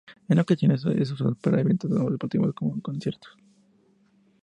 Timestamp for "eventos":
1.61-1.87